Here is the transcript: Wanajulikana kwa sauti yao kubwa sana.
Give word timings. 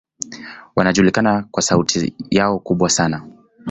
Wanajulikana 0.75 1.47
kwa 1.51 1.63
sauti 1.63 2.13
yao 2.29 2.59
kubwa 2.59 2.89
sana. 2.89 3.27